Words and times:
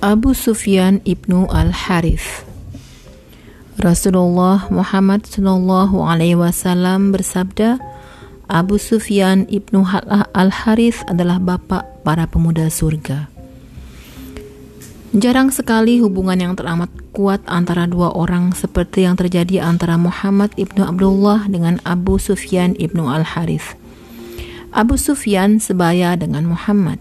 Abu 0.00 0.32
Sufyan 0.32 1.04
ibnu 1.04 1.44
Al-Harith 1.52 2.48
Rasulullah 3.76 4.64
Muhammad 4.72 5.28
Sallallahu 5.28 6.00
Alaihi 6.00 6.40
Wasallam 6.40 7.12
bersabda, 7.12 7.76
Abu 8.48 8.80
Sufyan 8.80 9.44
ibnu 9.52 9.84
Al-Harith 10.32 11.04
adalah 11.04 11.36
bapak 11.36 12.00
para 12.00 12.24
pemuda 12.24 12.72
surga. 12.72 13.28
Jarang 15.12 15.52
sekali 15.52 16.00
hubungan 16.00 16.48
yang 16.48 16.54
teramat 16.56 16.88
kuat 17.12 17.44
antara 17.44 17.84
dua 17.84 18.16
orang 18.16 18.56
seperti 18.56 19.04
yang 19.04 19.20
terjadi 19.20 19.60
antara 19.60 20.00
Muhammad 20.00 20.48
ibnu 20.56 20.80
Abdullah 20.80 21.44
dengan 21.44 21.76
Abu 21.84 22.16
Sufyan 22.16 22.72
ibnu 22.80 23.04
Al-Harith. 23.04 23.76
Abu 24.72 24.96
Sufyan 24.96 25.60
sebaya 25.60 26.16
dengan 26.16 26.48
Muhammad, 26.48 26.96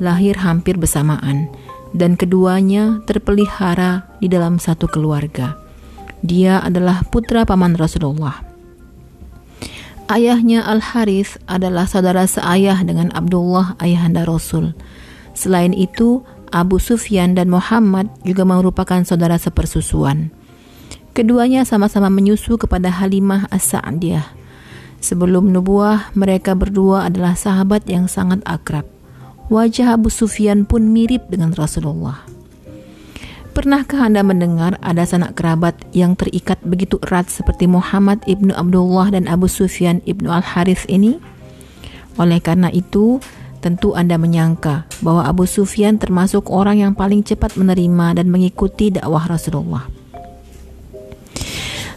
lahir 0.00 0.40
hampir 0.40 0.80
bersamaan, 0.80 1.52
dan 1.96 2.14
keduanya 2.14 3.02
terpelihara 3.06 4.06
di 4.22 4.30
dalam 4.30 4.62
satu 4.62 4.86
keluarga. 4.86 5.58
Dia 6.20 6.60
adalah 6.60 7.02
putra 7.08 7.48
paman 7.48 7.74
Rasulullah. 7.74 8.44
Ayahnya 10.10 10.66
Al-Harith 10.66 11.38
adalah 11.46 11.86
saudara 11.86 12.26
seayah 12.26 12.82
dengan 12.82 13.14
Abdullah 13.14 13.78
ayahanda 13.78 14.26
Rasul. 14.26 14.74
Selain 15.38 15.70
itu, 15.70 16.26
Abu 16.50 16.82
Sufyan 16.82 17.38
dan 17.38 17.46
Muhammad 17.46 18.10
juga 18.26 18.42
merupakan 18.42 19.06
saudara 19.06 19.38
sepersusuan. 19.38 20.34
Keduanya 21.14 21.62
sama-sama 21.62 22.10
menyusu 22.10 22.58
kepada 22.58 22.90
Halimah 22.90 23.46
As-Sa'diyah. 23.54 24.26
Sebelum 24.98 25.48
nubuah, 25.48 26.12
mereka 26.12 26.58
berdua 26.58 27.06
adalah 27.08 27.38
sahabat 27.38 27.86
yang 27.86 28.10
sangat 28.10 28.42
akrab. 28.44 28.99
Wajah 29.50 29.98
Abu 29.98 30.14
Sufyan 30.14 30.62
pun 30.62 30.94
mirip 30.94 31.26
dengan 31.26 31.50
Rasulullah. 31.50 32.22
Pernahkah 33.50 34.06
Anda 34.06 34.22
mendengar 34.22 34.78
ada 34.78 35.02
sanak 35.02 35.34
kerabat 35.34 35.74
yang 35.90 36.14
terikat 36.14 36.62
begitu 36.62 37.02
erat 37.02 37.26
seperti 37.34 37.66
Muhammad 37.66 38.22
ibnu 38.30 38.54
Abdullah 38.54 39.10
dan 39.10 39.26
Abu 39.26 39.50
Sufyan 39.50 40.06
ibnu 40.06 40.30
Al-Harith 40.30 40.86
ini? 40.86 41.18
Oleh 42.14 42.38
karena 42.38 42.70
itu, 42.70 43.18
tentu 43.58 43.98
Anda 43.98 44.22
menyangka 44.22 44.86
bahwa 45.02 45.26
Abu 45.26 45.50
Sufyan 45.50 45.98
termasuk 45.98 46.46
orang 46.46 46.86
yang 46.86 46.92
paling 46.94 47.26
cepat 47.26 47.58
menerima 47.58 48.22
dan 48.22 48.30
mengikuti 48.30 48.94
dakwah 48.94 49.26
Rasulullah. 49.26 49.82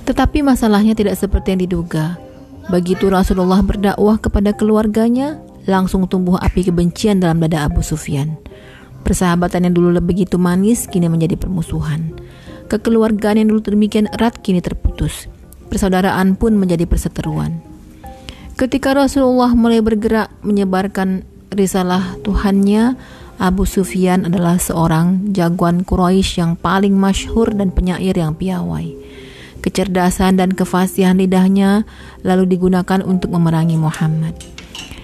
Tetapi 0.09 0.41
masalahnya 0.41 0.97
tidak 0.97 1.21
seperti 1.21 1.53
yang 1.53 1.61
diduga. 1.69 2.17
Begitu 2.73 3.13
Rasulullah 3.13 3.61
berdakwah 3.61 4.17
kepada 4.17 4.57
keluarganya, 4.57 5.37
langsung 5.67 6.07
tumbuh 6.07 6.39
api 6.39 6.67
kebencian 6.67 7.23
dalam 7.23 7.39
dada 7.43 7.67
Abu 7.67 7.83
Sufyan. 7.83 8.35
Persahabatan 9.03 9.67
yang 9.67 9.75
dulu 9.75 9.99
begitu 9.99 10.39
manis 10.39 10.87
kini 10.87 11.11
menjadi 11.11 11.35
permusuhan. 11.35 12.15
Kekeluargaan 12.71 13.43
yang 13.43 13.47
dulu 13.51 13.75
demikian 13.75 14.07
erat 14.15 14.39
kini 14.39 14.63
terputus. 14.63 15.27
Persaudaraan 15.67 16.39
pun 16.39 16.55
menjadi 16.55 16.87
perseteruan. 16.87 17.59
Ketika 18.55 18.95
Rasulullah 18.95 19.51
mulai 19.51 19.83
bergerak 19.83 20.31
menyebarkan 20.45 21.25
risalah 21.51 22.15
Tuhannya, 22.23 22.95
Abu 23.41 23.65
Sufyan 23.65 24.29
adalah 24.29 24.61
seorang 24.61 25.33
jagoan 25.33 25.83
Quraisy 25.83 26.39
yang 26.39 26.53
paling 26.55 26.93
masyhur 26.93 27.49
dan 27.51 27.73
penyair 27.73 28.13
yang 28.13 28.37
piawai. 28.37 28.93
Kecerdasan 29.59 30.37
dan 30.37 30.53
kefasihan 30.53 31.17
lidahnya 31.17 31.83
lalu 32.21 32.55
digunakan 32.55 33.01
untuk 33.03 33.33
memerangi 33.33 33.75
Muhammad. 33.75 34.35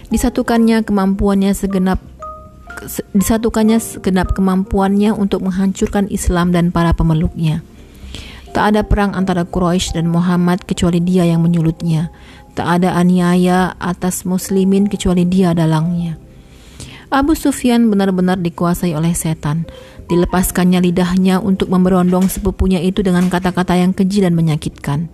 Disatukannya 0.10 0.82
kemampuannya 0.86 1.54
segenap 1.54 2.02
disatukannya 3.14 3.78
segenap 3.82 4.34
kemampuannya 4.34 5.12
untuk 5.12 5.44
menghancurkan 5.44 6.08
Islam 6.10 6.56
dan 6.56 6.72
para 6.74 6.96
pemeluknya. 6.96 7.62
Tak 8.50 8.74
ada 8.74 8.82
perang 8.82 9.14
antara 9.14 9.46
Quraisy 9.46 9.94
dan 9.94 10.10
Muhammad 10.10 10.66
kecuali 10.66 10.98
dia 10.98 11.28
yang 11.28 11.46
menyulutnya. 11.46 12.10
Tak 12.58 12.82
ada 12.82 12.98
aniaya 12.98 13.78
atas 13.78 14.26
muslimin 14.26 14.90
kecuali 14.90 15.24
dia 15.24 15.54
dalangnya. 15.54 16.18
Abu 17.10 17.34
Sufyan 17.34 17.90
benar-benar 17.90 18.42
dikuasai 18.42 18.94
oleh 18.94 19.14
setan. 19.14 19.70
Dilepaskannya 20.10 20.82
lidahnya 20.82 21.38
untuk 21.42 21.70
memberondong 21.70 22.30
sepupunya 22.30 22.82
itu 22.82 23.06
dengan 23.06 23.30
kata-kata 23.30 23.78
yang 23.78 23.94
keji 23.94 24.26
dan 24.26 24.34
menyakitkan. 24.34 25.10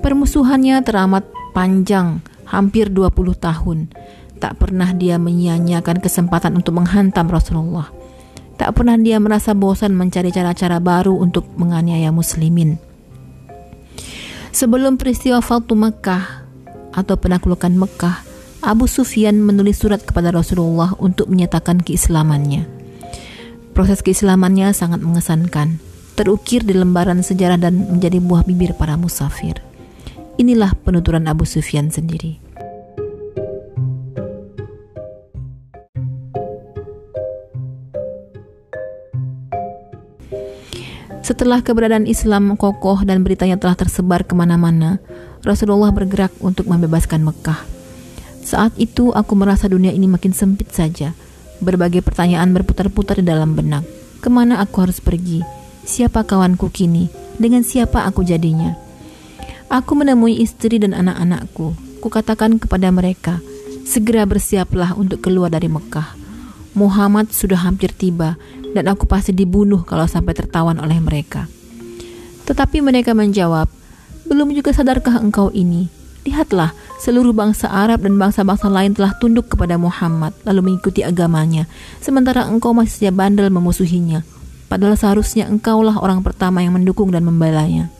Permusuhannya 0.00 0.80
teramat 0.84 1.24
panjang, 1.56 2.20
hampir 2.44 2.92
20 2.92 3.32
tahun. 3.32 3.88
Tak 4.36 4.60
pernah 4.60 4.92
dia 4.92 5.16
menyia-nyiakan 5.16 6.04
kesempatan 6.04 6.52
untuk 6.60 6.76
menghantam 6.76 7.32
Rasulullah. 7.32 7.88
Tak 8.60 8.76
pernah 8.76 9.00
dia 9.00 9.16
merasa 9.16 9.56
bosan 9.56 9.96
mencari 9.96 10.28
cara-cara 10.28 10.76
baru 10.76 11.16
untuk 11.16 11.48
menganiaya 11.56 12.12
muslimin. 12.12 12.76
Sebelum 14.52 15.00
peristiwa 15.00 15.40
Fatu 15.40 15.72
Mekah 15.72 16.44
atau 16.92 17.16
penaklukan 17.16 17.72
Mekah, 17.72 18.24
Abu 18.60 18.84
Sufyan 18.88 19.40
menulis 19.40 19.80
surat 19.80 20.04
kepada 20.04 20.32
Rasulullah 20.32 20.92
untuk 21.00 21.32
menyatakan 21.32 21.80
keislamannya. 21.80 22.68
Proses 23.76 24.00
keislamannya 24.00 24.72
sangat 24.72 25.04
mengesankan, 25.04 25.76
terukir 26.16 26.64
di 26.64 26.72
lembaran 26.72 27.20
sejarah 27.20 27.60
dan 27.60 27.76
menjadi 27.76 28.20
buah 28.24 28.48
bibir 28.48 28.72
para 28.72 28.96
musafir. 28.96 29.65
Inilah 30.36 30.76
penuturan 30.84 31.24
Abu 31.32 31.48
Sufyan 31.48 31.88
sendiri. 31.88 32.36
Setelah 41.24 41.64
keberadaan 41.64 42.06
Islam 42.06 42.54
kokoh 42.54 43.02
dan 43.02 43.24
beritanya 43.24 43.58
telah 43.58 43.74
tersebar 43.74 44.22
ke 44.28 44.36
mana-mana, 44.36 45.02
Rasulullah 45.42 45.90
bergerak 45.90 46.30
untuk 46.38 46.70
membebaskan 46.70 47.24
Mekah. 47.26 47.66
Saat 48.46 48.78
itu 48.78 49.10
aku 49.10 49.34
merasa 49.34 49.66
dunia 49.66 49.90
ini 49.90 50.06
makin 50.06 50.30
sempit 50.30 50.70
saja. 50.70 51.16
Berbagai 51.58 52.04
pertanyaan 52.04 52.54
berputar-putar 52.54 53.18
di 53.18 53.26
dalam 53.26 53.58
benak. 53.58 53.82
Ke 54.22 54.28
mana 54.30 54.62
aku 54.62 54.86
harus 54.86 55.02
pergi? 55.02 55.42
Siapa 55.82 56.22
kawanku 56.22 56.70
kini? 56.70 57.10
Dengan 57.42 57.66
siapa 57.66 58.06
aku 58.06 58.22
jadinya? 58.22 58.85
Aku 59.66 59.98
menemui 59.98 60.38
istri 60.38 60.78
dan 60.78 60.94
anak-anakku. 60.94 61.74
Kukatakan 61.98 62.62
kepada 62.62 62.86
mereka, 62.94 63.42
segera 63.82 64.22
bersiaplah 64.22 64.94
untuk 64.94 65.26
keluar 65.26 65.50
dari 65.50 65.66
Mekah. 65.66 66.14
Muhammad 66.78 67.34
sudah 67.34 67.66
hampir 67.66 67.90
tiba 67.90 68.38
dan 68.78 68.86
aku 68.86 69.10
pasti 69.10 69.34
dibunuh 69.34 69.82
kalau 69.82 70.06
sampai 70.06 70.38
tertawan 70.38 70.78
oleh 70.78 71.02
mereka. 71.02 71.50
Tetapi 72.46 72.78
mereka 72.78 73.10
menjawab, 73.10 73.66
belum 74.30 74.54
juga 74.54 74.70
sadarkah 74.70 75.18
engkau 75.18 75.50
ini? 75.50 75.90
Lihatlah, 76.22 76.70
seluruh 77.02 77.34
bangsa 77.34 77.66
Arab 77.66 78.06
dan 78.06 78.14
bangsa-bangsa 78.14 78.70
lain 78.70 78.94
telah 78.94 79.18
tunduk 79.18 79.50
kepada 79.50 79.74
Muhammad 79.74 80.30
lalu 80.46 80.70
mengikuti 80.70 81.02
agamanya, 81.02 81.66
sementara 81.98 82.46
engkau 82.46 82.70
masih 82.70 83.02
saja 83.02 83.12
bandel 83.14 83.50
memusuhinya. 83.50 84.22
Padahal 84.70 84.94
seharusnya 84.94 85.50
engkaulah 85.50 85.98
orang 85.98 86.22
pertama 86.22 86.62
yang 86.62 86.78
mendukung 86.78 87.10
dan 87.10 87.26
membelanya. 87.26 87.90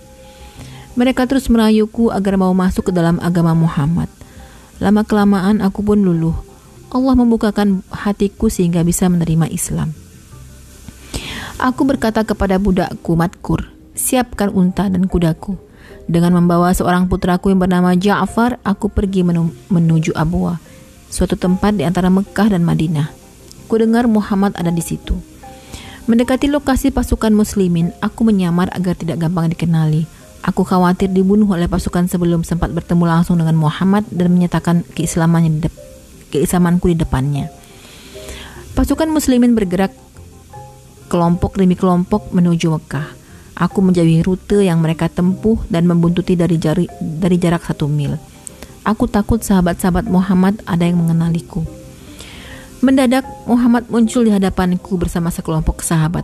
Mereka 0.96 1.28
terus 1.28 1.52
merayuku 1.52 2.08
agar 2.08 2.40
mau 2.40 2.56
masuk 2.56 2.88
ke 2.88 2.92
dalam 2.92 3.20
agama 3.20 3.52
Muhammad. 3.52 4.08
Lama-kelamaan 4.80 5.60
aku 5.60 5.84
pun 5.84 6.00
luluh. 6.00 6.32
Allah 6.88 7.12
membukakan 7.12 7.84
hatiku 7.92 8.48
sehingga 8.48 8.80
bisa 8.80 9.04
menerima 9.12 9.52
Islam. 9.52 9.92
Aku 11.60 11.84
berkata 11.84 12.24
kepada 12.24 12.56
budakku 12.56 13.12
Matkur, 13.12 13.68
siapkan 13.92 14.48
unta 14.52 14.88
dan 14.88 15.04
kudaku. 15.04 15.60
Dengan 16.08 16.40
membawa 16.40 16.72
seorang 16.72 17.12
putraku 17.12 17.52
yang 17.52 17.60
bernama 17.60 17.92
Ja'far, 17.92 18.56
aku 18.64 18.88
pergi 18.88 19.20
menu 19.20 19.52
menuju 19.69 20.16
Abwa, 20.16 20.56
suatu 21.12 21.37
tempat 21.37 21.76
di 21.76 21.84
antara 21.84 22.08
Mekah 22.08 22.56
dan 22.56 22.64
Madinah. 22.64 23.12
Kudengar 23.66 24.08
Muhammad 24.08 24.54
ada 24.56 24.72
di 24.72 24.81
situ. 24.81 25.19
Mendekati 26.06 26.46
lokasi 26.46 26.94
pasukan 26.94 27.34
muslimin, 27.34 27.90
aku 27.99 28.22
menyamar 28.22 28.70
agar 28.70 28.94
tidak 28.94 29.19
gampang 29.19 29.50
dikenali. 29.50 30.06
Aku 30.46 30.62
khawatir 30.62 31.10
dibunuh 31.10 31.50
oleh 31.50 31.66
pasukan 31.66 32.06
sebelum 32.06 32.46
sempat 32.46 32.70
bertemu 32.70 33.02
langsung 33.02 33.43
dengan 33.43 33.58
Muhammad 33.58 34.06
dan 34.14 34.31
menyatakan 34.31 34.87
keislamannya 34.94 35.58
di 35.58 35.69
keislamanku 36.31 36.87
di 36.87 36.96
depannya. 37.02 37.50
Pasukan 38.78 39.10
muslimin 39.10 39.58
bergerak 39.58 39.90
kelompok 41.10 41.58
demi 41.58 41.75
kelompok 41.75 42.31
menuju 42.31 42.78
Mekah. 42.78 43.10
Aku 43.58 43.82
menjauhi 43.82 44.22
rute 44.22 44.62
yang 44.62 44.84
mereka 44.84 45.10
tempuh 45.10 45.58
dan 45.66 45.88
membuntuti 45.90 46.38
dari, 46.38 46.62
jari, 46.62 46.87
dari 47.02 47.42
jarak 47.42 47.66
satu 47.66 47.90
mil. 47.90 48.14
Aku 48.87 49.10
takut 49.10 49.42
sahabat-sahabat 49.42 50.06
Muhammad 50.06 50.62
ada 50.62 50.87
yang 50.87 51.02
mengenaliku. 51.02 51.66
Mendadak 52.87 53.26
Muhammad 53.50 53.90
muncul 53.90 54.22
di 54.22 54.31
hadapanku 54.31 54.94
bersama 54.94 55.34
sekelompok 55.34 55.82
sahabat. 55.82 56.22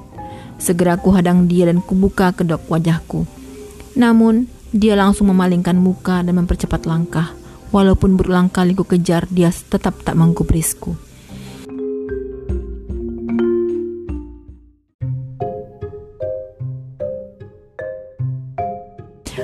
Segera 0.63 0.95
ku 0.95 1.11
hadang 1.11 1.51
dia 1.51 1.67
dan 1.67 1.83
kubuka 1.83 2.31
kedok 2.31 2.71
wajahku. 2.71 3.42
Namun, 3.93 4.49
dia 4.73 4.97
langsung 4.97 5.29
memalingkan 5.29 5.77
muka 5.77 6.25
dan 6.25 6.33
mempercepat 6.41 6.89
langkah. 6.89 7.37
Walaupun 7.73 8.17
berulang 8.17 8.49
kali 8.53 8.77
ku 8.77 8.85
kejar, 8.85 9.29
dia 9.29 9.49
tetap 9.49 10.01
tak 10.05 10.17
menggubrisku. 10.17 10.97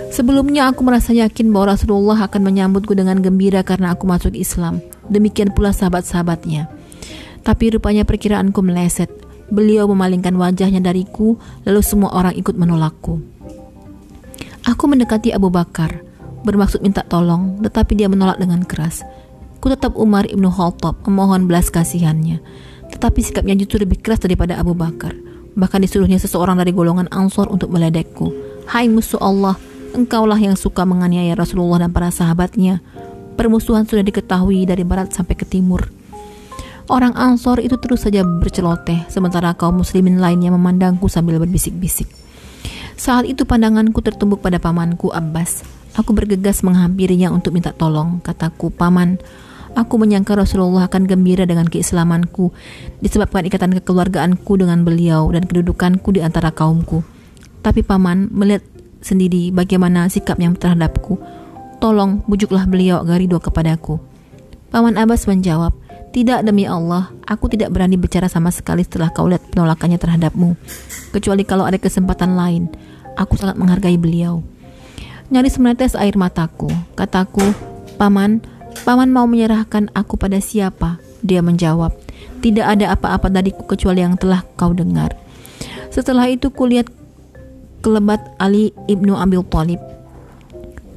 Sebelumnya 0.08 0.68
aku 0.68 0.82
merasa 0.82 1.14
yakin 1.14 1.54
bahwa 1.54 1.78
Rasulullah 1.78 2.26
akan 2.26 2.42
menyambutku 2.42 2.92
dengan 2.92 3.22
gembira 3.22 3.62
karena 3.62 3.94
aku 3.94 4.04
masuk 4.04 4.34
Islam. 4.34 4.82
Demikian 5.06 5.54
pula 5.54 5.70
sahabat-sahabatnya. 5.70 6.66
Tapi 7.46 7.78
rupanya 7.78 8.02
perkiraanku 8.02 8.60
meleset. 8.60 9.08
Beliau 9.48 9.88
memalingkan 9.88 10.36
wajahnya 10.36 10.84
dariku, 10.84 11.40
lalu 11.64 11.80
semua 11.80 12.12
orang 12.12 12.36
ikut 12.36 12.52
menolakku. 12.52 13.37
Aku 14.68 14.84
mendekati 14.84 15.32
Abu 15.32 15.48
Bakar, 15.48 16.04
bermaksud 16.44 16.84
minta 16.84 17.00
tolong, 17.00 17.56
tetapi 17.64 17.96
dia 17.96 18.04
menolak 18.04 18.36
dengan 18.36 18.60
keras. 18.68 19.00
Ku 19.64 19.72
tetap 19.72 19.96
Umar 19.96 20.28
ibnu 20.28 20.52
Khattab 20.52 21.08
memohon 21.08 21.48
belas 21.48 21.72
kasihannya, 21.72 22.36
tetapi 22.92 23.24
sikapnya 23.24 23.56
justru 23.56 23.88
lebih 23.88 24.04
keras 24.04 24.20
daripada 24.20 24.60
Abu 24.60 24.76
Bakar. 24.76 25.16
Bahkan 25.56 25.80
disuruhnya 25.88 26.20
seseorang 26.20 26.60
dari 26.60 26.76
golongan 26.76 27.08
Ansor 27.08 27.48
untuk 27.48 27.72
meledekku. 27.72 28.28
Hai 28.68 28.92
musuh 28.92 29.16
Allah, 29.24 29.56
engkaulah 29.96 30.36
yang 30.36 30.52
suka 30.52 30.84
menganiaya 30.84 31.32
Rasulullah 31.32 31.88
dan 31.88 31.96
para 31.96 32.12
sahabatnya. 32.12 32.84
Permusuhan 33.40 33.88
sudah 33.88 34.04
diketahui 34.04 34.68
dari 34.68 34.84
barat 34.84 35.16
sampai 35.16 35.32
ke 35.32 35.48
timur. 35.48 35.88
Orang 36.92 37.16
Ansor 37.16 37.64
itu 37.64 37.80
terus 37.80 38.04
saja 38.04 38.20
berceloteh, 38.20 39.08
sementara 39.08 39.56
kaum 39.56 39.80
muslimin 39.80 40.20
lainnya 40.20 40.52
memandangku 40.52 41.08
sambil 41.08 41.40
berbisik-bisik. 41.40 42.27
Saat 42.98 43.30
itu 43.30 43.46
pandanganku 43.46 44.02
tertumbuk 44.02 44.42
pada 44.42 44.58
pamanku 44.58 45.14
Abbas. 45.14 45.62
Aku 45.94 46.10
bergegas 46.10 46.66
menghampirinya 46.66 47.30
untuk 47.30 47.54
minta 47.54 47.70
tolong. 47.70 48.18
Kataku, 48.26 48.74
Paman, 48.74 49.22
aku 49.78 50.02
menyangka 50.02 50.34
Rasulullah 50.34 50.90
akan 50.90 51.06
gembira 51.06 51.46
dengan 51.46 51.70
keislamanku 51.70 52.50
disebabkan 52.98 53.46
ikatan 53.46 53.78
kekeluargaanku 53.78 54.50
dengan 54.58 54.82
beliau 54.82 55.30
dan 55.30 55.46
kedudukanku 55.46 56.10
di 56.10 56.26
antara 56.26 56.50
kaumku. 56.50 57.06
Tapi 57.62 57.86
Paman 57.86 58.34
melihat 58.34 58.66
sendiri 58.98 59.54
bagaimana 59.54 60.10
sikapnya 60.10 60.50
terhadapku. 60.58 61.22
Tolong 61.78 62.26
bujuklah 62.26 62.66
beliau 62.66 63.06
agar 63.06 63.22
ridho 63.22 63.38
kepadaku. 63.38 64.02
Paman 64.68 65.00
Abbas 65.00 65.24
menjawab, 65.24 65.72
tidak 66.12 66.44
demi 66.44 66.68
Allah, 66.68 67.08
aku 67.24 67.48
tidak 67.48 67.72
berani 67.72 67.96
bicara 67.96 68.28
sama 68.28 68.52
sekali 68.52 68.84
setelah 68.84 69.08
kau 69.12 69.24
lihat 69.28 69.44
penolakannya 69.52 69.96
terhadapmu. 69.96 70.56
Kecuali 71.12 71.44
kalau 71.44 71.64
ada 71.64 71.80
kesempatan 71.80 72.36
lain, 72.36 72.68
aku 73.16 73.40
sangat 73.40 73.56
menghargai 73.56 73.96
beliau. 73.96 74.44
Nyaris 75.28 75.60
menetes 75.60 75.96
air 75.96 76.16
mataku. 76.16 76.68
Kataku, 76.96 77.44
Paman, 77.96 78.40
Paman 78.84 79.12
mau 79.12 79.24
menyerahkan 79.24 79.92
aku 79.96 80.16
pada 80.20 80.40
siapa? 80.40 81.00
Dia 81.24 81.40
menjawab, 81.40 81.92
tidak 82.40 82.76
ada 82.78 82.92
apa-apa 82.92 83.32
dariku 83.32 83.64
kecuali 83.64 84.04
yang 84.04 84.20
telah 84.20 84.44
kau 84.56 84.72
dengar. 84.76 85.12
Setelah 85.88 86.28
itu 86.28 86.52
kulihat 86.52 86.92
kelebat 87.80 88.20
Ali 88.36 88.76
ibnu 88.86 89.16
Abil 89.16 89.42
Talib. 89.48 89.80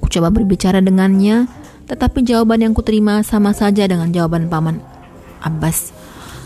Ku 0.03 0.07
coba 0.11 0.29
berbicara 0.29 0.83
dengannya, 0.83 1.47
tetapi 1.91 2.23
jawaban 2.23 2.63
yang 2.63 2.71
kuterima 2.71 3.19
sama 3.27 3.51
saja 3.51 3.83
dengan 3.83 4.15
jawaban 4.15 4.47
paman 4.47 4.79
Abbas. 5.43 5.91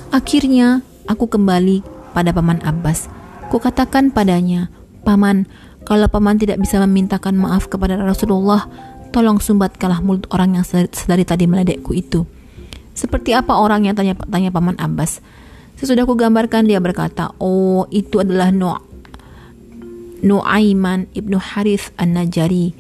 Akhirnya, 0.10 0.82
aku 1.06 1.28
kembali 1.28 1.84
pada 2.16 2.32
Paman 2.32 2.64
Abbas. 2.64 3.12
Kukatakan 3.52 4.16
padanya, 4.16 4.72
Paman, 5.04 5.46
kalau 5.84 6.08
Paman 6.08 6.40
tidak 6.40 6.58
bisa 6.64 6.80
memintakan 6.82 7.36
maaf 7.36 7.68
kepada 7.68 8.00
Rasulullah, 8.00 8.66
tolong 9.12 9.44
sumbatkanlah 9.44 10.02
mulut 10.02 10.26
orang 10.32 10.58
yang 10.58 10.66
sedari 10.66 11.28
tadi 11.28 11.46
meledekku 11.46 11.92
itu. 11.92 12.24
Seperti 12.96 13.36
apa 13.36 13.60
orang 13.60 13.84
yang 13.86 13.94
tanya, 13.94 14.16
tanya 14.16 14.50
Paman 14.50 14.80
Abbas? 14.80 15.20
Sesudah 15.76 16.08
ku 16.08 16.16
gambarkan 16.16 16.72
dia 16.72 16.80
berkata, 16.80 17.36
oh 17.38 17.84
itu 17.92 18.24
adalah 18.24 18.50
Nu 18.56 18.72
Nu'aiman 20.26 21.12
ibnu 21.12 21.38
Harith 21.38 21.92
an-Najari. 22.00 22.74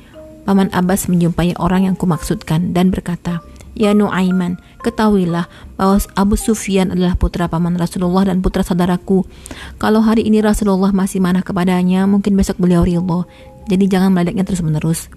Paman 0.46 0.70
Abbas 0.72 1.10
menjumpai 1.10 1.58
orang 1.58 1.90
yang 1.90 1.96
kumaksudkan 1.98 2.72
dan 2.72 2.94
berkata, 2.94 3.42
Ya 3.76 3.92
Nu'aiman, 3.92 4.56
ketahuilah 4.86 5.52
bahwa 5.76 6.00
Abu 6.16 6.40
Sufyan 6.40 6.96
adalah 6.96 7.20
putra 7.20 7.52
paman 7.52 7.76
Rasulullah 7.76 8.24
dan 8.32 8.40
putra 8.40 8.64
saudaraku. 8.64 9.28
Kalau 9.82 10.00
hari 10.00 10.24
ini 10.24 10.40
Rasulullah 10.40 10.96
masih 10.96 11.20
marah 11.20 11.44
kepadanya, 11.44 12.08
mungkin 12.08 12.40
besok 12.40 12.56
beliau 12.56 12.88
ridho. 12.88 13.28
Jadi 13.68 13.92
jangan 13.92 14.16
meledeknya 14.16 14.48
terus-menerus. 14.48 15.12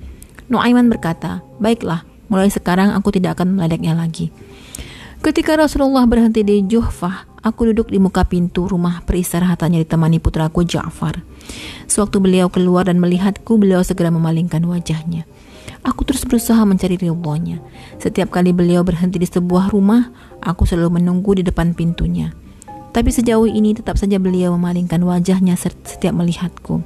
Nu'aiman 0.51 0.91
berkata, 0.91 1.45
Baiklah, 1.63 2.03
mulai 2.27 2.51
sekarang 2.51 2.91
aku 2.99 3.15
tidak 3.15 3.39
akan 3.39 3.55
meledeknya 3.61 3.95
lagi. 3.95 4.35
Ketika 5.23 5.55
Rasulullah 5.55 6.09
berhenti 6.09 6.43
di 6.43 6.65
Juhfah, 6.67 7.38
aku 7.49 7.73
duduk 7.73 7.89
di 7.89 7.97
muka 7.97 8.29
pintu 8.29 8.69
rumah 8.69 9.01
peristirahatannya 9.09 9.83
ditemani 9.89 10.21
putraku 10.21 10.69
Ja'far. 10.69 11.25
Sewaktu 11.89 12.21
beliau 12.21 12.53
keluar 12.53 12.87
dan 12.87 13.01
melihatku, 13.01 13.57
beliau 13.57 13.81
segera 13.81 14.13
memalingkan 14.13 14.61
wajahnya. 14.69 15.25
Aku 15.83 16.05
terus 16.05 16.29
berusaha 16.29 16.61
mencari 16.69 17.01
ridhonya. 17.01 17.65
Setiap 17.97 18.29
kali 18.29 18.53
beliau 18.53 18.85
berhenti 18.85 19.17
di 19.17 19.25
sebuah 19.25 19.73
rumah, 19.73 20.13
aku 20.45 20.69
selalu 20.69 21.01
menunggu 21.01 21.41
di 21.41 21.43
depan 21.47 21.73
pintunya. 21.73 22.37
Tapi 22.93 23.09
sejauh 23.09 23.49
ini 23.49 23.73
tetap 23.73 23.97
saja 23.97 24.21
beliau 24.21 24.53
memalingkan 24.59 25.01
wajahnya 25.01 25.55
setiap 25.57 26.13
melihatku. 26.13 26.83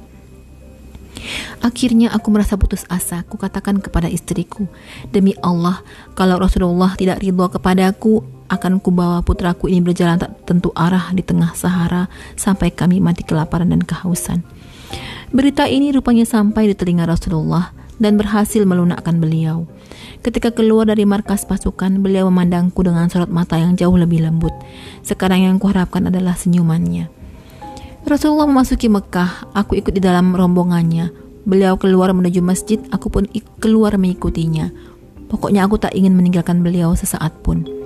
Akhirnya 1.63 2.11
aku 2.11 2.27
merasa 2.33 2.59
putus 2.59 2.83
asa. 2.91 3.23
Ku 3.23 3.39
katakan 3.39 3.79
kepada 3.79 4.11
istriku, 4.11 4.67
demi 5.09 5.33
Allah, 5.39 5.79
kalau 6.13 6.37
Rasulullah 6.37 6.93
tidak 6.99 7.23
ridho 7.23 7.47
kepadaku, 7.47 8.21
akan 8.53 8.77
kubawa 8.77 9.25
putraku 9.25 9.67
ini 9.67 9.81
berjalan 9.81 10.21
tak 10.21 10.45
tentu 10.45 10.69
arah 10.77 11.09
di 11.11 11.25
tengah 11.25 11.57
Sahara 11.57 12.07
sampai 12.37 12.69
kami 12.69 13.01
mati 13.01 13.25
kelaparan 13.25 13.73
dan 13.73 13.81
kehausan. 13.81 14.45
Berita 15.33 15.65
ini 15.65 15.89
rupanya 15.89 16.29
sampai 16.29 16.69
di 16.69 16.75
telinga 16.77 17.09
Rasulullah 17.09 17.73
dan 17.97 18.21
berhasil 18.21 18.61
melunakkan 18.69 19.17
beliau. 19.17 19.65
Ketika 20.23 20.53
keluar 20.53 20.87
dari 20.87 21.03
markas 21.03 21.43
pasukan, 21.43 21.99
beliau 21.99 22.29
memandangku 22.29 22.79
dengan 22.85 23.09
sorot 23.09 23.33
mata 23.33 23.59
yang 23.59 23.75
jauh 23.75 23.97
lebih 23.97 24.23
lembut. 24.23 24.53
Sekarang 25.03 25.43
yang 25.43 25.57
kuharapkan 25.57 26.07
adalah 26.07 26.37
senyumannya. 26.37 27.11
Rasulullah 28.03 28.47
memasuki 28.47 28.91
Mekah, 28.91 29.51
aku 29.55 29.79
ikut 29.79 29.95
di 29.95 30.01
dalam 30.03 30.35
rombongannya. 30.35 31.11
Beliau 31.43 31.75
keluar 31.75 32.11
menuju 32.15 32.39
masjid, 32.39 32.79
aku 32.91 33.11
pun 33.11 33.23
keluar 33.59 33.95
mengikutinya. 33.99 34.71
Pokoknya 35.27 35.65
aku 35.67 35.81
tak 35.81 35.97
ingin 35.97 36.15
meninggalkan 36.15 36.63
beliau 36.63 36.93
sesaat 36.95 37.43
pun. 37.43 37.82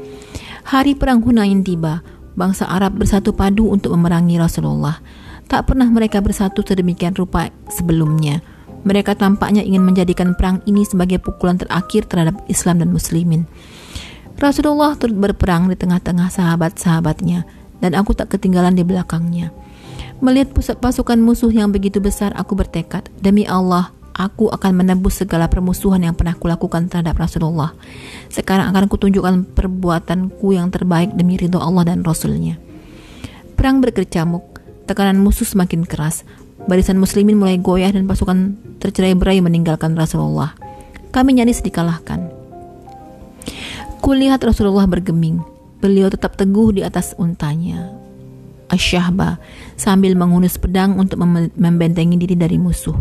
Hari 0.67 0.99
perang 0.99 1.23
Hunain 1.23 1.63
tiba, 1.63 2.03
bangsa 2.35 2.67
Arab 2.67 2.99
bersatu 2.99 3.31
padu 3.31 3.71
untuk 3.71 3.95
memerangi 3.95 4.35
Rasulullah. 4.35 4.99
Tak 5.47 5.71
pernah 5.71 5.87
mereka 5.87 6.19
bersatu 6.19 6.59
sedemikian 6.59 7.15
rupa 7.15 7.47
sebelumnya. 7.71 8.43
Mereka 8.83 9.15
tampaknya 9.15 9.63
ingin 9.63 9.87
menjadikan 9.87 10.35
perang 10.35 10.59
ini 10.67 10.83
sebagai 10.83 11.23
pukulan 11.23 11.55
terakhir 11.55 12.11
terhadap 12.11 12.43
Islam 12.51 12.83
dan 12.83 12.91
Muslimin. 12.91 13.47
Rasulullah 14.35 14.99
turut 14.99 15.15
berperang 15.15 15.71
di 15.71 15.79
tengah-tengah 15.79 16.27
sahabat-sahabatnya, 16.27 17.47
dan 17.79 17.95
aku 17.95 18.11
tak 18.11 18.35
ketinggalan 18.35 18.75
di 18.75 18.83
belakangnya. 18.83 19.55
Melihat 20.19 20.51
pusat 20.51 20.83
pasukan 20.83 21.15
musuh 21.15 21.47
yang 21.47 21.71
begitu 21.71 22.03
besar, 22.03 22.35
aku 22.35 22.59
bertekad, 22.59 23.07
demi 23.23 23.47
Allah, 23.47 23.95
aku 24.17 24.49
akan 24.49 24.81
menembus 24.81 25.21
segala 25.21 25.45
permusuhan 25.45 26.01
yang 26.01 26.17
pernah 26.17 26.33
kulakukan 26.33 26.89
terhadap 26.89 27.15
Rasulullah. 27.21 27.77
Sekarang 28.33 28.73
akan 28.73 28.89
kutunjukkan 28.89 29.53
perbuatanku 29.53 30.57
yang 30.57 30.73
terbaik 30.73 31.13
demi 31.13 31.37
ridho 31.37 31.61
Allah 31.61 31.93
dan 31.93 32.01
Rasulnya. 32.01 32.57
Perang 33.53 33.79
berkecamuk, 33.79 34.43
tekanan 34.89 35.21
musuh 35.21 35.45
semakin 35.45 35.85
keras, 35.85 36.25
Barisan 36.67 36.97
muslimin 36.99 37.39
mulai 37.39 37.61
goyah 37.61 37.93
dan 37.93 38.09
pasukan 38.09 38.57
tercerai-berai 38.83 39.39
meninggalkan 39.39 39.95
Rasulullah. 39.95 40.57
Kami 41.15 41.39
nyaris 41.39 41.63
dikalahkan. 41.63 42.27
Kulihat 44.03 44.43
Rasulullah 44.43 44.83
bergeming. 44.83 45.39
Beliau 45.79 46.11
tetap 46.11 46.35
teguh 46.35 46.75
di 46.75 46.81
atas 46.83 47.15
untanya. 47.15 47.93
Asyahba 48.67 49.39
sambil 49.79 50.17
menghunus 50.19 50.59
pedang 50.59 50.99
untuk 50.99 51.23
mem 51.23 51.53
membentengi 51.55 52.19
diri 52.19 52.35
dari 52.35 52.59
musuh. 52.59 52.97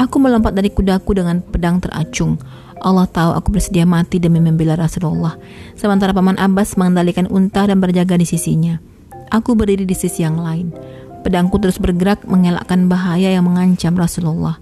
Aku 0.00 0.16
melompat 0.20 0.56
dari 0.56 0.72
kudaku 0.72 1.16
dengan 1.16 1.40
pedang 1.44 1.80
teracung. 1.80 2.40
Allah 2.82 3.06
tahu 3.06 3.30
aku 3.38 3.48
bersedia 3.54 3.86
mati 3.86 4.18
demi 4.18 4.42
membela 4.42 4.74
Rasulullah. 4.74 5.38
Sementara 5.78 6.10
Paman 6.10 6.40
Abbas 6.40 6.74
mengendalikan 6.74 7.30
unta 7.30 7.62
dan 7.62 7.78
berjaga 7.78 8.18
di 8.18 8.26
sisinya. 8.26 8.82
Aku 9.30 9.54
berdiri 9.54 9.86
di 9.86 9.94
sisi 9.94 10.26
yang 10.26 10.36
lain. 10.42 10.74
Pedangku 11.22 11.62
terus 11.62 11.78
bergerak 11.78 12.26
mengelakkan 12.26 12.90
bahaya 12.90 13.30
yang 13.30 13.46
mengancam 13.46 13.94
Rasulullah. 13.94 14.58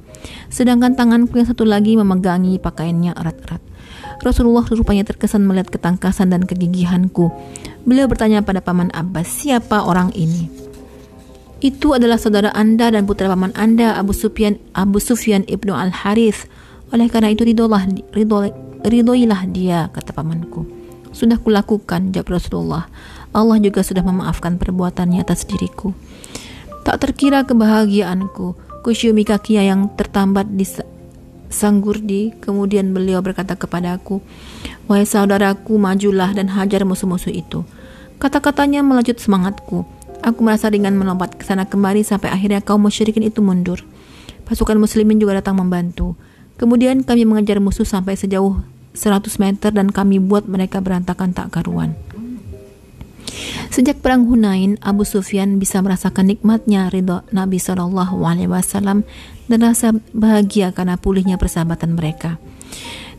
Sedangkan 0.53 0.93
tanganku 0.93 1.41
yang 1.41 1.49
satu 1.49 1.65
lagi 1.65 1.97
memegangi 1.97 2.61
pakaiannya 2.61 3.17
erat-erat. 3.17 3.65
Rasulullah 4.21 4.69
rupanya 4.69 5.09
terkesan 5.09 5.49
melihat 5.49 5.73
ketangkasan 5.73 6.29
dan 6.29 6.45
kegigihanku. 6.45 7.33
Beliau 7.89 8.05
bertanya 8.05 8.45
pada 8.45 8.61
paman 8.61 8.93
Abbas, 8.93 9.33
siapa 9.33 9.81
orang 9.81 10.13
ini? 10.13 10.60
Itu 11.61 11.93
adalah 11.93 12.17
saudara 12.17 12.49
Anda 12.57 12.88
dan 12.88 13.05
putra 13.05 13.29
paman 13.29 13.52
Anda, 13.52 13.93
Abu 14.00 14.17
Sufyan, 14.17 14.57
Abu 14.73 14.97
Sufyan 14.97 15.45
ibnu 15.45 15.76
Al 15.76 15.93
Harith. 15.93 16.49
Oleh 16.88 17.12
karena 17.12 17.37
itu 17.37 17.45
ridolah, 17.45 17.85
ridoilah 18.81 19.45
dia, 19.45 19.93
kata 19.93 20.17
pamanku. 20.17 20.64
Sudah 21.12 21.37
kulakukan, 21.37 22.17
jawab 22.17 22.40
Rasulullah. 22.40 22.88
Allah 23.37 23.61
juga 23.61 23.85
sudah 23.85 24.00
memaafkan 24.00 24.57
perbuatannya 24.57 25.21
atas 25.21 25.45
diriku. 25.45 25.93
Tak 26.81 26.97
terkira 26.97 27.45
kebahagiaanku, 27.45 28.57
kusyumi 28.81 29.29
kakinya 29.29 29.62
yang 29.62 29.81
tertambat 30.00 30.49
di 30.57 30.64
sang 31.52 31.85
Gurdi. 31.85 32.33
Kemudian 32.40 32.97
beliau 32.97 33.21
berkata 33.21 33.52
kepadaku, 33.52 34.25
Wahai 34.88 35.05
saudaraku, 35.05 35.76
majulah 35.76 36.33
dan 36.33 36.49
hajar 36.50 36.88
musuh-musuh 36.88 37.31
itu. 37.31 37.69
Kata-katanya 38.17 38.81
melejut 38.81 39.21
semangatku. 39.21 39.85
Aku 40.21 40.45
merasa 40.45 40.69
ringan 40.69 41.00
melompat 41.00 41.33
ke 41.37 41.49
sana 41.49 41.65
kemari 41.65 42.05
sampai 42.05 42.29
akhirnya 42.29 42.61
kaum 42.61 42.85
musyrikin 42.85 43.25
itu 43.25 43.41
mundur. 43.41 43.81
Pasukan 44.45 44.77
muslimin 44.77 45.17
juga 45.17 45.41
datang 45.41 45.57
membantu. 45.57 46.19
Kemudian 46.61 47.00
kami 47.07 47.25
mengejar 47.25 47.57
musuh 47.57 47.89
sampai 47.89 48.21
sejauh 48.21 48.61
100 48.93 49.25
meter 49.41 49.71
dan 49.73 49.89
kami 49.89 50.21
buat 50.21 50.45
mereka 50.45 50.85
berantakan 50.85 51.33
tak 51.33 51.49
karuan. 51.55 51.97
Sejak 53.71 54.03
perang 54.03 54.27
Hunain, 54.27 54.77
Abu 54.83 55.07
Sufyan 55.07 55.57
bisa 55.62 55.79
merasakan 55.81 56.27
nikmatnya 56.29 56.91
ridho 56.91 57.23
Nabi 57.31 57.62
Shallallahu 57.62 58.19
Alaihi 58.27 58.50
Wasallam 58.50 59.07
dan 59.47 59.59
rasa 59.62 59.95
bahagia 60.11 60.75
karena 60.75 60.99
pulihnya 60.99 61.39
persahabatan 61.39 61.95
mereka. 61.95 62.37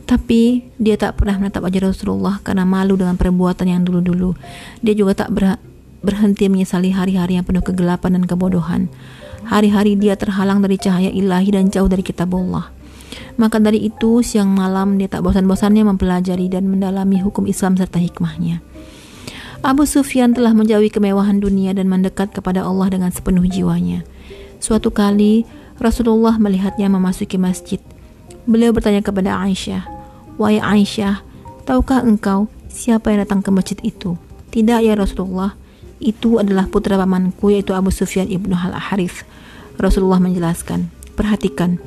Tapi 0.04 0.68
dia 0.76 1.00
tak 1.00 1.18
pernah 1.18 1.40
menatap 1.40 1.64
wajah 1.64 1.88
Rasulullah 1.88 2.38
karena 2.44 2.68
malu 2.68 3.00
dengan 3.00 3.16
perbuatan 3.16 3.64
yang 3.64 3.82
dulu-dulu. 3.82 4.36
Dia 4.84 4.92
juga 4.92 5.24
tak 5.24 5.32
berhenti 6.02 6.50
menyesali 6.50 6.90
hari-hari 6.90 7.38
yang 7.38 7.46
penuh 7.46 7.62
kegelapan 7.62 8.18
dan 8.18 8.24
kebodohan. 8.26 8.90
Hari-hari 9.46 9.98
dia 9.98 10.14
terhalang 10.14 10.62
dari 10.62 10.78
cahaya 10.78 11.10
ilahi 11.10 11.50
dan 11.54 11.70
jauh 11.70 11.90
dari 11.90 12.02
kitabullah. 12.06 12.70
Maka 13.40 13.58
dari 13.58 13.88
itu, 13.88 14.20
siang 14.20 14.52
malam 14.52 15.00
dia 15.00 15.08
tak 15.08 15.24
bosan-bosannya 15.24 15.88
mempelajari 15.88 16.52
dan 16.52 16.68
mendalami 16.68 17.18
hukum 17.24 17.48
Islam 17.48 17.74
serta 17.80 17.96
hikmahnya. 17.98 18.60
Abu 19.62 19.86
Sufyan 19.86 20.34
telah 20.34 20.52
menjauhi 20.52 20.90
kemewahan 20.90 21.38
dunia 21.38 21.70
dan 21.70 21.86
mendekat 21.86 22.34
kepada 22.34 22.66
Allah 22.66 22.90
dengan 22.90 23.14
sepenuh 23.14 23.46
jiwanya. 23.46 24.02
Suatu 24.58 24.90
kali, 24.90 25.46
Rasulullah 25.78 26.34
melihatnya 26.34 26.90
memasuki 26.90 27.38
masjid. 27.38 27.78
Beliau 28.42 28.74
bertanya 28.74 29.06
kepada 29.06 29.38
Aisyah, 29.38 29.86
"Wahai 30.34 30.58
Aisyah, 30.58 31.22
tahukah 31.62 32.02
engkau 32.02 32.50
siapa 32.66 33.14
yang 33.14 33.22
datang 33.22 33.38
ke 33.38 33.54
masjid 33.54 33.78
itu?" 33.86 34.18
"Tidak 34.50 34.82
ya 34.82 34.98
Rasulullah, 34.98 35.54
itu 36.02 36.42
adalah 36.42 36.66
putra 36.66 36.98
pamanku 36.98 37.54
yaitu 37.54 37.72
Abu 37.72 37.94
Sufyan 37.94 38.26
ibnu 38.26 38.58
Hal 38.58 38.74
Harith." 38.74 39.22
Rasulullah 39.78 40.18
menjelaskan, 40.18 40.90
"Perhatikan, 41.14 41.78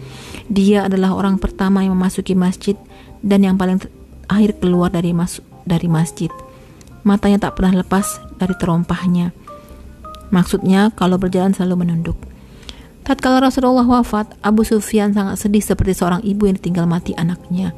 dia 0.48 0.88
adalah 0.88 1.14
orang 1.14 1.38
pertama 1.38 1.84
yang 1.84 2.00
memasuki 2.00 2.34
masjid 2.34 2.80
dan 3.20 3.44
yang 3.44 3.60
paling 3.60 3.84
akhir 4.32 4.64
keluar 4.64 4.90
dari 4.90 5.12
mas 5.12 5.44
dari 5.68 5.92
masjid." 5.92 6.32
matanya 7.06 7.48
tak 7.48 7.62
pernah 7.62 7.86
lepas 7.86 8.20
dari 8.42 8.58
terompahnya. 8.58 9.32
Maksudnya 10.34 10.90
kalau 10.98 11.22
berjalan 11.22 11.54
selalu 11.54 11.86
menunduk. 11.86 12.18
Tatkala 13.06 13.38
Rasulullah 13.38 13.86
wafat, 13.86 14.34
Abu 14.42 14.66
Sufyan 14.66 15.14
sangat 15.14 15.38
sedih 15.38 15.62
seperti 15.62 15.94
seorang 15.94 16.26
ibu 16.26 16.50
yang 16.50 16.58
ditinggal 16.58 16.90
mati 16.90 17.14
anaknya. 17.14 17.78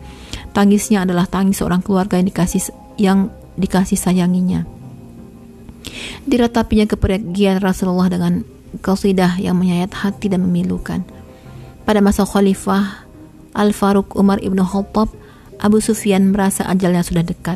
Tangisnya 0.56 1.04
adalah 1.04 1.28
tangis 1.28 1.60
seorang 1.60 1.84
keluarga 1.84 2.16
yang 2.16 2.32
dikasih 2.32 2.72
yang 2.96 3.28
dikasih 3.60 4.00
sayanginya. 4.00 4.64
Diratapinya 6.28 6.84
kepergian 6.92 7.64
Rasulullah 7.64 8.12
dengan 8.12 8.44
qasidah 8.84 9.40
yang 9.40 9.56
menyayat 9.56 9.96
hati 9.96 10.28
dan 10.28 10.44
memilukan. 10.44 11.08
Pada 11.88 12.04
masa 12.04 12.28
khalifah 12.28 13.08
Al-Faruq 13.56 14.12
Umar 14.20 14.44
ibnu 14.44 14.60
Khattab, 14.60 15.08
Abu 15.64 15.80
Sufyan 15.80 16.36
merasa 16.36 16.68
ajalnya 16.68 17.02
sudah 17.02 17.24
dekat. 17.24 17.56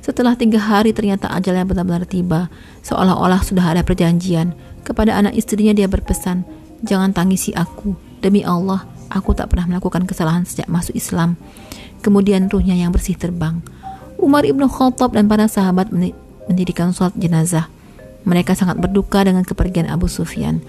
Setelah 0.00 0.40
tiga 0.40 0.56
hari 0.56 0.96
ternyata 0.96 1.28
ajalnya 1.28 1.68
benar-benar 1.68 2.08
tiba, 2.08 2.48
seolah-olah 2.80 3.44
sudah 3.44 3.76
ada 3.76 3.84
perjanjian. 3.84 4.56
Kepada 4.88 5.12
anak 5.12 5.36
istrinya 5.36 5.76
dia 5.76 5.84
berpesan, 5.84 6.48
jangan 6.80 7.12
tangisi 7.12 7.52
aku. 7.52 7.92
Demi 8.24 8.40
Allah, 8.40 8.88
aku 9.12 9.36
tak 9.36 9.52
pernah 9.52 9.68
melakukan 9.68 10.08
kesalahan 10.08 10.48
sejak 10.48 10.64
masuk 10.66 10.96
Islam. 10.96 11.36
Kemudian 12.00 12.48
ruhnya 12.48 12.72
yang 12.72 12.88
bersih 12.88 13.20
terbang. 13.20 13.60
Umar 14.16 14.48
ibnu 14.48 14.64
Khattab 14.66 15.12
dan 15.12 15.28
para 15.28 15.44
sahabat 15.44 15.92
mendirikan 16.48 16.90
sholat 16.96 17.12
jenazah. 17.14 17.68
Mereka 18.26 18.58
sangat 18.58 18.80
berduka 18.82 19.22
dengan 19.22 19.46
kepergian 19.46 19.86
Abu 19.90 20.10
Sufyan 20.10 20.64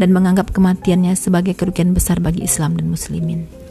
dan 0.00 0.10
menganggap 0.14 0.50
kematiannya 0.54 1.14
sebagai 1.18 1.58
kerugian 1.58 1.92
besar 1.92 2.22
bagi 2.22 2.46
Islam 2.46 2.78
dan 2.78 2.88
Muslimin. 2.90 3.63